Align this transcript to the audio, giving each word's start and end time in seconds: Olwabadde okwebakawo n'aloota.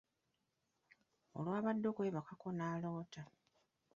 Olwabadde 1.37 1.85
okwebakawo 1.91 2.49
n'aloota. 2.57 3.21